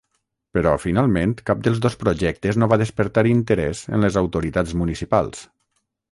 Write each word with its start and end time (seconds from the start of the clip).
Però 0.57 0.71
finalment 0.83 1.33
cap 1.49 1.59
dels 1.67 1.81
dos 1.83 1.97
projectes 2.03 2.57
no 2.61 2.69
va 2.71 2.79
despertar 2.83 3.25
interès 3.33 3.83
en 3.99 4.05
les 4.07 4.17
autoritats 4.23 4.73
municipals. 4.83 5.45